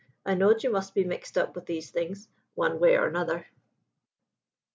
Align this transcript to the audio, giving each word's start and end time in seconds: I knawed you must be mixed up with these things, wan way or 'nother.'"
I 0.25 0.33
knawed 0.33 0.63
you 0.63 0.71
must 0.71 0.95
be 0.95 1.03
mixed 1.03 1.37
up 1.37 1.53
with 1.53 1.67
these 1.67 1.91
things, 1.91 2.27
wan 2.55 2.79
way 2.79 2.97
or 2.97 3.11
'nother.'" 3.11 3.45